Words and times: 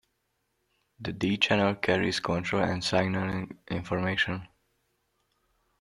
The 0.99 1.13
D-channel 1.13 1.75
carries 1.75 2.19
control 2.21 2.63
and 2.63 2.83
signaling 2.83 3.59
information. 3.69 4.47